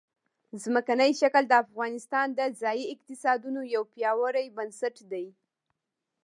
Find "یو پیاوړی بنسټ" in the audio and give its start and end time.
3.75-4.95